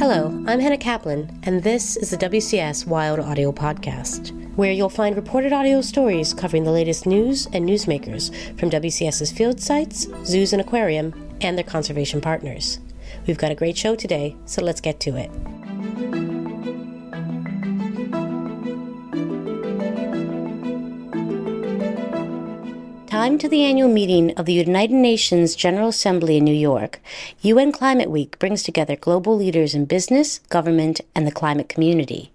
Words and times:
Hello, 0.00 0.28
I'm 0.46 0.60
Hannah 0.60 0.78
Kaplan, 0.78 1.40
and 1.42 1.62
this 1.62 1.94
is 1.98 2.08
the 2.08 2.16
WCS 2.16 2.86
Wild 2.86 3.20
Audio 3.20 3.52
Podcast, 3.52 4.30
where 4.56 4.72
you'll 4.72 4.88
find 4.88 5.14
reported 5.14 5.52
audio 5.52 5.82
stories 5.82 6.32
covering 6.32 6.64
the 6.64 6.70
latest 6.70 7.04
news 7.04 7.46
and 7.52 7.68
newsmakers 7.68 8.32
from 8.58 8.70
WCS's 8.70 9.30
field 9.30 9.60
sites, 9.60 10.06
zoos 10.24 10.54
and 10.54 10.62
aquarium, 10.62 11.12
and 11.42 11.54
their 11.54 11.66
conservation 11.66 12.22
partners. 12.22 12.78
We've 13.26 13.36
got 13.36 13.52
a 13.52 13.54
great 13.54 13.76
show 13.76 13.94
today, 13.94 14.36
so 14.46 14.62
let's 14.62 14.80
get 14.80 15.00
to 15.00 15.16
it. 15.16 15.30
Time 23.20 23.36
to 23.36 23.50
the 23.50 23.64
annual 23.64 23.90
meeting 23.90 24.32
of 24.38 24.46
the 24.46 24.54
United 24.54 24.94
Nations 24.94 25.54
General 25.54 25.88
Assembly 25.88 26.38
in 26.38 26.44
New 26.44 26.54
York. 26.54 27.02
UN 27.42 27.70
Climate 27.70 28.10
Week 28.10 28.38
brings 28.38 28.62
together 28.62 28.96
global 28.96 29.36
leaders 29.36 29.74
in 29.74 29.84
business, 29.84 30.38
government, 30.48 31.02
and 31.14 31.26
the 31.26 31.30
climate 31.30 31.68
community. 31.68 32.32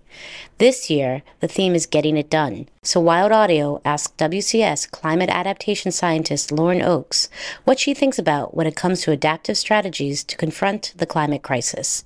This 0.59 0.87
year, 0.87 1.23
the 1.39 1.47
theme 1.47 1.73
is 1.73 1.87
Getting 1.87 2.17
It 2.17 2.29
Done. 2.29 2.69
So 2.83 2.99
Wild 2.99 3.31
Audio 3.31 3.81
asked 3.83 4.15
WCS 4.17 4.91
climate 4.91 5.31
adaptation 5.31 5.91
scientist 5.91 6.51
Lauren 6.51 6.83
Oakes 6.83 7.29
what 7.63 7.79
she 7.79 7.95
thinks 7.95 8.19
about 8.19 8.55
when 8.55 8.67
it 8.67 8.75
comes 8.75 9.01
to 9.01 9.11
adaptive 9.11 9.57
strategies 9.57 10.23
to 10.25 10.37
confront 10.37 10.93
the 10.95 11.07
climate 11.07 11.41
crisis. 11.41 12.03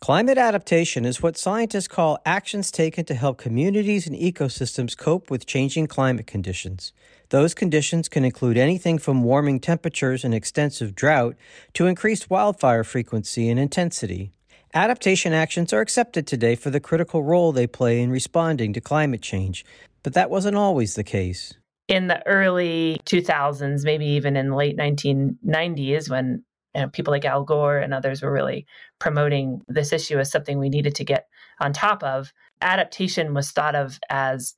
Climate 0.00 0.38
adaptation 0.38 1.04
is 1.04 1.22
what 1.22 1.36
scientists 1.36 1.88
call 1.88 2.18
actions 2.24 2.70
taken 2.70 3.04
to 3.04 3.14
help 3.14 3.36
communities 3.36 4.06
and 4.06 4.16
ecosystems 4.16 4.96
cope 4.96 5.30
with 5.30 5.44
changing 5.44 5.88
climate 5.88 6.26
conditions. 6.26 6.94
Those 7.30 7.54
conditions 7.54 8.08
can 8.08 8.24
include 8.24 8.56
anything 8.56 8.98
from 8.98 9.24
warming 9.24 9.60
temperatures 9.60 10.24
and 10.24 10.34
extensive 10.34 10.94
drought 10.94 11.36
to 11.74 11.86
increased 11.86 12.30
wildfire 12.30 12.84
frequency 12.84 13.48
and 13.48 13.58
intensity. 13.58 14.32
Adaptation 14.74 15.32
actions 15.32 15.72
are 15.72 15.80
accepted 15.80 16.26
today 16.26 16.56
for 16.56 16.70
the 16.70 16.80
critical 16.80 17.22
role 17.22 17.52
they 17.52 17.66
play 17.66 18.00
in 18.00 18.10
responding 18.10 18.72
to 18.72 18.80
climate 18.80 19.22
change, 19.22 19.64
but 20.02 20.14
that 20.14 20.30
wasn't 20.30 20.56
always 20.56 20.94
the 20.94 21.04
case. 21.04 21.54
In 21.86 22.08
the 22.08 22.26
early 22.26 23.00
2000s, 23.04 23.84
maybe 23.84 24.06
even 24.06 24.36
in 24.36 24.50
the 24.50 24.56
late 24.56 24.76
1990s, 24.76 26.10
when 26.10 26.42
you 26.74 26.82
know, 26.82 26.88
people 26.88 27.12
like 27.12 27.24
Al 27.24 27.44
Gore 27.44 27.78
and 27.78 27.94
others 27.94 28.22
were 28.22 28.32
really 28.32 28.66
promoting 28.98 29.60
this 29.68 29.92
issue 29.92 30.18
as 30.18 30.30
something 30.30 30.58
we 30.58 30.68
needed 30.68 30.94
to 30.96 31.04
get 31.04 31.28
on 31.60 31.72
top 31.72 32.02
of, 32.02 32.32
adaptation 32.60 33.32
was 33.32 33.52
thought 33.52 33.76
of 33.76 34.00
as 34.10 34.54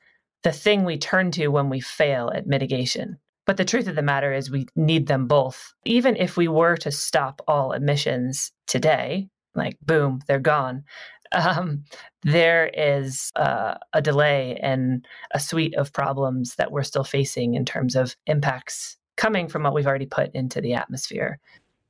the 0.46 0.52
thing 0.52 0.84
we 0.84 0.96
turn 0.96 1.32
to 1.32 1.48
when 1.48 1.68
we 1.68 1.80
fail 1.80 2.30
at 2.32 2.46
mitigation. 2.46 3.18
But 3.46 3.56
the 3.56 3.64
truth 3.64 3.88
of 3.88 3.96
the 3.96 4.00
matter 4.02 4.32
is, 4.32 4.48
we 4.48 4.68
need 4.76 5.08
them 5.08 5.26
both. 5.26 5.74
Even 5.84 6.14
if 6.14 6.36
we 6.36 6.46
were 6.46 6.76
to 6.76 6.92
stop 6.92 7.42
all 7.48 7.72
emissions 7.72 8.52
today, 8.68 9.28
like 9.56 9.76
boom, 9.82 10.20
they're 10.28 10.38
gone, 10.38 10.84
um, 11.32 11.82
there 12.22 12.70
is 12.72 13.32
uh, 13.34 13.74
a 13.92 14.00
delay 14.00 14.56
and 14.62 15.04
a 15.32 15.40
suite 15.40 15.74
of 15.74 15.92
problems 15.92 16.54
that 16.54 16.70
we're 16.70 16.84
still 16.84 17.02
facing 17.02 17.54
in 17.54 17.64
terms 17.64 17.96
of 17.96 18.14
impacts 18.28 18.96
coming 19.16 19.48
from 19.48 19.64
what 19.64 19.74
we've 19.74 19.88
already 19.88 20.06
put 20.06 20.32
into 20.32 20.60
the 20.60 20.74
atmosphere. 20.74 21.40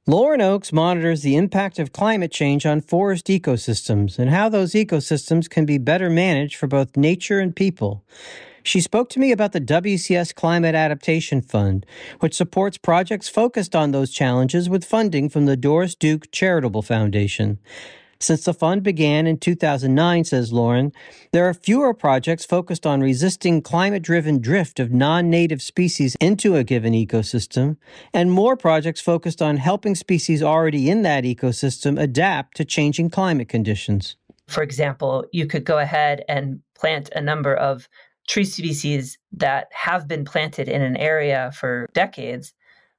Lauren 0.08 0.40
Oakes 0.40 0.72
monitors 0.72 1.22
the 1.22 1.34
impact 1.34 1.80
of 1.80 1.92
climate 1.92 2.30
change 2.30 2.64
on 2.64 2.80
forest 2.80 3.26
ecosystems 3.26 4.20
and 4.20 4.30
how 4.30 4.48
those 4.48 4.70
ecosystems 4.70 5.50
can 5.50 5.66
be 5.66 5.78
better 5.78 6.08
managed 6.08 6.54
for 6.54 6.68
both 6.68 6.96
nature 6.96 7.40
and 7.40 7.56
people. 7.56 8.04
She 8.62 8.80
spoke 8.80 9.08
to 9.10 9.18
me 9.18 9.32
about 9.32 9.50
the 9.50 9.60
WCS 9.60 10.32
Climate 10.32 10.76
Adaptation 10.76 11.42
Fund, 11.42 11.84
which 12.20 12.36
supports 12.36 12.78
projects 12.78 13.28
focused 13.28 13.74
on 13.74 13.90
those 13.90 14.12
challenges 14.12 14.68
with 14.68 14.84
funding 14.84 15.28
from 15.28 15.46
the 15.46 15.56
Doris 15.56 15.96
Duke 15.96 16.30
Charitable 16.30 16.82
Foundation. 16.82 17.58
Since 18.18 18.44
the 18.44 18.54
fund 18.54 18.82
began 18.82 19.26
in 19.26 19.38
2009, 19.38 20.24
says 20.24 20.52
Lauren, 20.52 20.92
there 21.32 21.46
are 21.46 21.54
fewer 21.54 21.92
projects 21.92 22.44
focused 22.44 22.86
on 22.86 23.00
resisting 23.00 23.60
climate 23.60 24.02
driven 24.02 24.40
drift 24.40 24.80
of 24.80 24.90
non 24.90 25.28
native 25.28 25.60
species 25.60 26.16
into 26.20 26.56
a 26.56 26.64
given 26.64 26.94
ecosystem, 26.94 27.76
and 28.14 28.30
more 28.30 28.56
projects 28.56 29.00
focused 29.00 29.42
on 29.42 29.58
helping 29.58 29.94
species 29.94 30.42
already 30.42 30.88
in 30.88 31.02
that 31.02 31.24
ecosystem 31.24 32.00
adapt 32.00 32.56
to 32.56 32.64
changing 32.64 33.10
climate 33.10 33.48
conditions. 33.48 34.16
For 34.48 34.62
example, 34.62 35.26
you 35.32 35.46
could 35.46 35.64
go 35.64 35.78
ahead 35.78 36.24
and 36.28 36.60
plant 36.78 37.10
a 37.14 37.20
number 37.20 37.54
of 37.54 37.88
tree 38.28 38.44
species 38.44 39.18
that 39.32 39.68
have 39.72 40.08
been 40.08 40.24
planted 40.24 40.68
in 40.68 40.82
an 40.82 40.96
area 40.96 41.52
for 41.54 41.88
decades 41.92 42.54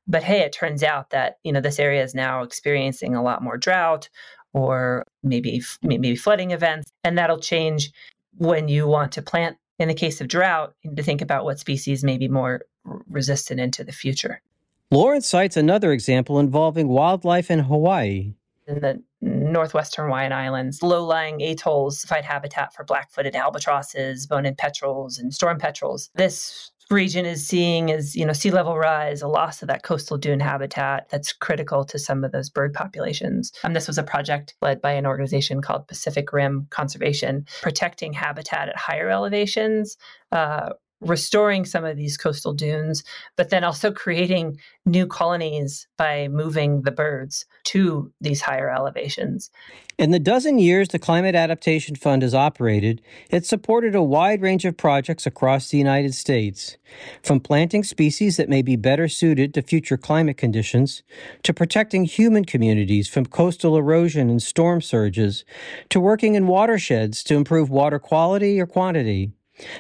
but 0.08 0.24
hey 0.24 0.40
it 0.40 0.52
turns 0.52 0.84
out 0.84 1.10
that 1.10 1.38
you 1.44 1.52
know 1.52 1.62
this 1.62 1.80
area 1.80 2.04
is 2.04 2.16
now 2.16 2.42
experiencing 2.42 3.14
a 3.16 3.22
lot 3.22 3.44
more 3.44 3.58
drought 3.58 4.10
or 4.54 5.04
maybe 5.24 5.62
maybe 5.82 6.16
flooding 6.16 6.52
events 6.52 6.92
and 7.04 7.18
that'll 7.18 7.40
change 7.40 7.92
when 8.38 8.68
you 8.68 8.88
want 8.88 9.12
to 9.12 9.22
plant 9.22 9.58
in 9.80 9.88
the 9.88 9.94
case 9.94 10.22
of 10.22 10.28
drought 10.28 10.74
to 10.96 11.04
think 11.04 11.22
about 11.22 11.44
what 11.44 11.60
species 11.60 12.04
may 12.04 12.18
be 12.18 12.28
more 12.28 12.62
resistant 13.10 13.60
into 13.60 13.84
the 13.84 13.92
future 13.92 14.42
Lauren 14.90 15.22
cites 15.22 15.58
another 15.58 15.92
example 15.92 16.40
involving 16.40 16.88
wildlife 16.88 17.52
in 17.52 17.60
Hawaii. 17.60 18.34
In 18.68 18.80
the 18.80 19.04
northwestern 19.20 20.06
Hawaiian 20.06 20.32
Islands, 20.32 20.82
low 20.82 21.06
lying 21.06 21.42
atolls 21.42 22.06
provide 22.06 22.24
habitat 22.24 22.74
for 22.74 22.86
black 22.86 23.12
footed 23.12 23.36
albatrosses, 23.36 24.28
Bonin 24.28 24.56
petrels, 24.56 25.18
and 25.18 25.34
storm 25.34 25.58
petrels. 25.58 26.10
This 26.16 26.72
region 26.90 27.26
is 27.26 27.46
seeing 27.46 27.90
is 27.90 28.16
you 28.16 28.26
know 28.26 28.34
sea 28.34 28.52
level 28.52 28.78
rise 28.78 29.22
a 29.22 29.28
loss 29.28 29.62
of 29.62 29.68
that 29.68 29.84
coastal 29.84 30.18
dune 30.18 30.40
habitat 30.40 31.10
that's 31.10 31.34
critical 31.34 31.84
to 31.86 32.00
some 32.00 32.24
of 32.24 32.32
those 32.32 32.50
bird 32.50 32.74
populations. 32.74 33.52
And 33.64 33.76
this 33.76 33.88
was 33.88 33.98
a 33.98 34.04
project 34.04 34.56
led 34.62 34.82
by 34.82 34.92
an 34.94 35.06
organization 35.06 35.62
called 35.62 35.88
pacific 35.88 36.32
rim 36.32 36.68
conservation 36.70 37.46
protecting 37.62 38.14
habitat 38.14 38.70
at 38.70 38.78
higher 38.78 39.10
elevations 39.10 39.98
uh, 40.32 40.70
restoring 41.02 41.66
some 41.66 41.86
of 41.86 41.98
these 41.98 42.18
coastal 42.18 42.54
dunes, 42.54 43.04
but 43.36 43.50
then 43.50 43.64
also 43.64 43.92
creating 43.92 44.58
new 44.86 45.06
colonies 45.06 45.88
by 45.98 46.28
moving 46.30 46.82
the 46.82 46.92
birds 46.92 47.46
to 47.66 48.12
these 48.20 48.42
higher 48.42 48.70
elevations. 48.70 49.52
In 49.98 50.12
the 50.12 50.20
dozen 50.20 50.60
years 50.60 50.90
the 50.90 51.00
Climate 51.00 51.36
Adaptation 51.36 51.96
Fund 51.96 52.22
has 52.22 52.34
operated, 52.34 53.02
it's 53.30 53.50
supported 53.50 53.96
a 53.96 54.04
wide 54.04 54.42
range 54.42 54.64
of 54.66 54.78
projects 54.78 55.26
across 55.26 55.70
the 55.70 55.78
United 55.78 56.14
States, 56.14 56.78
from 57.24 57.40
planting 57.40 57.84
species 57.84 58.38
that 58.38 58.50
may 58.50 58.62
be 58.62 58.76
better 58.76 59.08
suited 59.08 59.54
to 59.54 59.62
future 59.62 59.98
climate 59.98 60.38
conditions, 60.38 61.04
to 61.44 61.54
protecting 61.54 62.06
human 62.06 62.46
communities 62.46 63.08
from 63.08 63.26
coastal 63.26 63.76
erosion 63.76 64.30
and 64.30 64.42
storm 64.42 64.82
surges, 64.82 65.46
to 65.90 66.00
working 66.00 66.36
in 66.36 66.48
watersheds 66.48 67.24
to 67.24 67.36
improve 67.36 67.70
water 67.70 68.00
quality 68.00 68.60
or 68.60 68.68
quantity. 68.68 69.32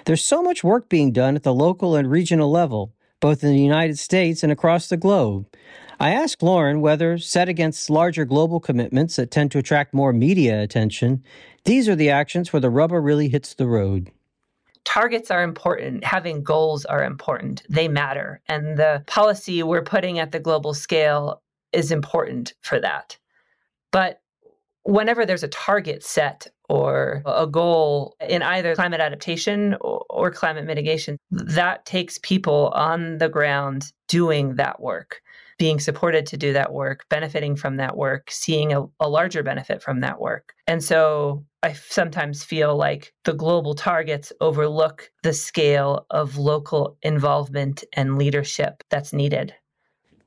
There's 0.05 0.23
so 0.23 0.41
much 0.41 0.63
work 0.63 0.89
being 0.89 1.11
done 1.11 1.35
at 1.35 1.43
the 1.43 1.53
local 1.53 1.95
and 1.95 2.09
regional 2.09 2.49
level, 2.49 2.93
both 3.19 3.43
in 3.43 3.51
the 3.51 3.61
United 3.61 3.99
States 3.99 4.43
and 4.43 4.51
across 4.51 4.87
the 4.89 4.97
globe. 4.97 5.47
I 5.99 6.11
asked 6.11 6.43
Lauren 6.43 6.81
whether, 6.81 7.17
set 7.17 7.49
against 7.49 7.89
larger 7.89 8.23
global 8.25 8.59
commitments 8.59 9.15
that 9.15 9.31
tend 9.31 9.51
to 9.51 9.57
attract 9.57 9.93
more 9.93 10.13
media 10.13 10.61
attention, 10.61 11.23
these 11.63 11.89
are 11.89 11.95
the 11.95 12.11
actions 12.11 12.53
where 12.53 12.59
the 12.59 12.69
rubber 12.69 13.01
really 13.01 13.29
hits 13.29 13.55
the 13.55 13.67
road. 13.67 14.11
Targets 14.83 15.31
are 15.31 15.43
important. 15.43 16.03
Having 16.03 16.43
goals 16.43 16.85
are 16.85 17.03
important. 17.03 17.63
They 17.67 17.87
matter. 17.87 18.41
And 18.47 18.77
the 18.77 19.03
policy 19.05 19.61
we're 19.63 19.81
putting 19.81 20.19
at 20.19 20.31
the 20.31 20.39
global 20.39 20.73
scale 20.73 21.41
is 21.73 21.91
important 21.91 22.53
for 22.61 22.79
that. 22.79 23.17
But 23.91 24.21
whenever 24.83 25.25
there's 25.25 25.43
a 25.43 25.49
target 25.49 26.03
set 26.03 26.47
or 26.69 27.23
a 27.25 27.47
goal 27.47 28.15
in 28.27 28.41
either 28.41 28.75
climate 28.75 28.99
adaptation 28.99 29.75
or, 29.81 30.31
climate 30.31 30.65
mitigation, 30.65 31.17
that 31.31 31.85
takes 31.85 32.17
people 32.21 32.71
on 32.75 33.17
the 33.17 33.29
ground 33.29 33.93
doing 34.07 34.55
that 34.55 34.81
work, 34.81 35.21
being 35.57 35.79
supported 35.79 36.25
to 36.25 36.37
do 36.37 36.51
that 36.53 36.73
work, 36.73 37.05
benefiting 37.09 37.55
from 37.55 37.77
that 37.77 37.95
work, 37.95 38.29
seeing 38.29 38.73
a, 38.73 38.83
a 38.99 39.07
larger 39.07 39.41
benefit 39.43 39.81
from 39.81 40.01
that 40.01 40.19
work. 40.19 40.53
And 40.67 40.83
so 40.83 41.45
I 41.63 41.73
sometimes 41.73 42.43
feel 42.43 42.75
like 42.75 43.13
the 43.23 43.33
global 43.33 43.73
targets 43.73 44.33
overlook 44.41 45.09
the 45.23 45.33
scale 45.33 46.05
of 46.09 46.37
local 46.37 46.97
involvement 47.01 47.83
and 47.93 48.17
leadership 48.17 48.83
that's 48.89 49.13
needed. 49.13 49.53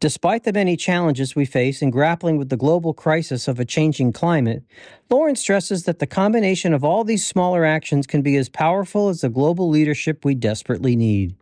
Despite 0.01 0.45
the 0.45 0.53
many 0.55 0.79
challenges 0.79 1.37
we 1.37 1.45
face 1.45 1.83
in 1.83 1.91
grappling 1.91 2.39
with 2.39 2.49
the 2.49 2.57
global 2.57 2.95
crisis 2.95 3.47
of 3.47 3.61
a 3.61 3.67
changing 3.67 4.15
climate, 4.15 4.63
Lauren 5.11 5.37
stresses 5.37 5.85
that 5.85 5.99
the 5.99 6.07
combination 6.07 6.73
of 6.73 6.83
all 6.83 7.05
these 7.05 7.27
smaller 7.27 7.67
actions 7.67 8.07
can 8.07 8.23
be 8.23 8.39
as 8.39 8.49
powerful 8.49 9.11
as 9.11 9.21
the 9.21 9.29
global 9.29 9.69
leadership 9.69 10.25
we 10.25 10.35
desperately 10.35 10.97
need. 10.97 11.37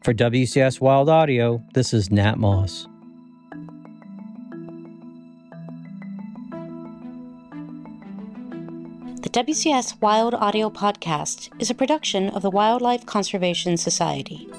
For 0.04 0.14
WCS 0.14 0.82
Wild 0.82 1.10
Audio, 1.10 1.64
this 1.74 1.94
is 1.94 2.12
Nat 2.12 2.38
Moss. 2.38 2.88
The 9.32 9.46
WCS 9.46 10.02
Wild 10.02 10.34
Audio 10.34 10.70
Podcast 10.70 11.52
is 11.58 11.70
a 11.70 11.74
production 11.74 12.32
of 12.32 12.42
the 12.42 12.50
Wildlife 12.50 13.06
Conservation 13.06 13.78
Society. 13.78 14.50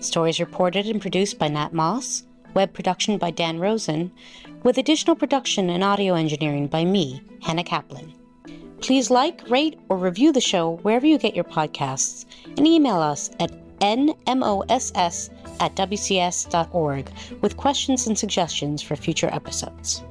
Stories 0.00 0.40
reported 0.40 0.86
and 0.86 0.98
produced 0.98 1.38
by 1.38 1.48
Nat 1.48 1.74
Moss, 1.74 2.22
web 2.54 2.72
production 2.72 3.18
by 3.18 3.30
Dan 3.30 3.58
Rosen, 3.58 4.10
with 4.62 4.78
additional 4.78 5.14
production 5.14 5.68
and 5.68 5.84
audio 5.84 6.14
engineering 6.14 6.68
by 6.68 6.86
me, 6.86 7.22
Hannah 7.42 7.64
Kaplan. 7.64 8.14
Please 8.80 9.10
like, 9.10 9.42
rate, 9.50 9.78
or 9.90 9.98
review 9.98 10.32
the 10.32 10.40
show 10.40 10.76
wherever 10.76 11.06
you 11.06 11.18
get 11.18 11.34
your 11.34 11.44
podcasts 11.44 12.24
and 12.56 12.66
email 12.66 13.00
us 13.00 13.28
at 13.40 13.52
nmoss 13.80 15.28
at 15.60 15.76
wcs.org 15.76 17.12
with 17.42 17.58
questions 17.58 18.06
and 18.06 18.18
suggestions 18.18 18.80
for 18.80 18.96
future 18.96 19.28
episodes. 19.34 20.02